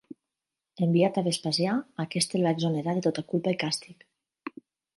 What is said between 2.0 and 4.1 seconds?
aquest el va exonerar de tota culpa i càstig.